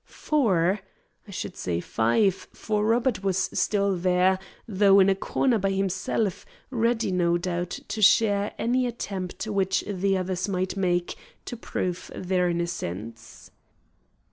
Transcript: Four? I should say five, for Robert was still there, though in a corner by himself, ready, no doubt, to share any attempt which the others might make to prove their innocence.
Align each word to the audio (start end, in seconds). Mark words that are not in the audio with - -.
Four? 0.07 0.79
I 1.27 1.29
should 1.29 1.55
say 1.55 1.79
five, 1.79 2.47
for 2.53 2.83
Robert 2.83 3.23
was 3.23 3.37
still 3.37 3.95
there, 3.95 4.39
though 4.67 4.99
in 4.99 5.09
a 5.09 5.15
corner 5.15 5.59
by 5.59 5.69
himself, 5.69 6.43
ready, 6.71 7.11
no 7.11 7.37
doubt, 7.37 7.77
to 7.89 8.01
share 8.01 8.55
any 8.57 8.87
attempt 8.87 9.45
which 9.45 9.83
the 9.85 10.17
others 10.17 10.49
might 10.49 10.75
make 10.75 11.13
to 11.45 11.55
prove 11.55 12.09
their 12.15 12.49
innocence. 12.49 13.51